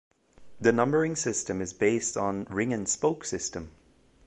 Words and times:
The 0.59 0.71
numbering 0.71 1.15
system 1.15 1.61
is 1.61 1.73
based 1.73 2.17
on 2.17 2.45
"ring 2.45 2.73
and 2.73 2.89
spoke" 2.89 3.23
system. 3.23 3.69